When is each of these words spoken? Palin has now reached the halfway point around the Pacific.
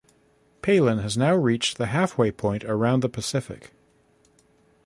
Palin 0.63 0.97
has 0.97 1.15
now 1.15 1.35
reached 1.35 1.77
the 1.77 1.85
halfway 1.85 2.31
point 2.31 2.63
around 2.63 3.01
the 3.03 3.07
Pacific. 3.07 3.69